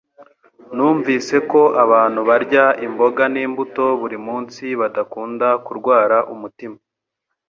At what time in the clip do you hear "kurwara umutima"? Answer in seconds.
5.65-6.77